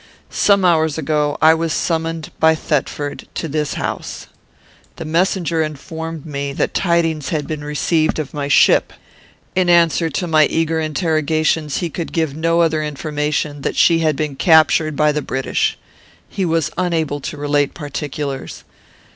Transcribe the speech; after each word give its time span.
Some 0.33 0.65
hours 0.65 0.97
ago, 0.97 1.37
I 1.43 1.53
was 1.53 1.71
summoned 1.73 2.31
by 2.39 2.55
Thetford 2.55 3.27
to 3.35 3.47
his 3.47 3.75
house. 3.75 4.25
The 4.95 5.05
messenger 5.05 5.61
informed 5.61 6.25
me 6.25 6.53
that 6.53 6.73
tidings 6.73 7.29
had 7.29 7.45
been 7.45 7.63
received 7.63 8.17
of 8.17 8.33
my 8.33 8.47
ship. 8.47 8.93
In 9.53 9.69
answer 9.69 10.09
to 10.09 10.25
my 10.25 10.47
eager 10.47 10.79
interrogations, 10.79 11.81
he 11.85 11.91
could 11.91 12.13
give 12.13 12.35
no 12.35 12.61
other 12.61 12.81
information 12.81 13.57
than 13.57 13.61
that 13.61 13.75
she 13.75 13.99
had 13.99 14.15
been 14.15 14.35
captured 14.35 14.95
by 14.95 15.11
the 15.11 15.21
British. 15.21 15.77
He 16.27 16.45
was 16.45 16.71
unable 16.79 17.19
to 17.19 17.37
relate 17.37 17.75
particulars. 17.75 18.63